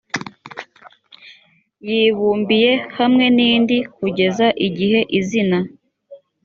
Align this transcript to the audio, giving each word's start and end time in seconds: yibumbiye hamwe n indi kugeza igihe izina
yibumbiye 1.87 2.71
hamwe 2.97 3.25
n 3.35 3.37
indi 3.51 3.77
kugeza 3.95 4.47
igihe 4.67 4.99
izina 5.19 5.57